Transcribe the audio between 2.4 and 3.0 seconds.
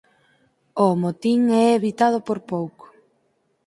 pouco.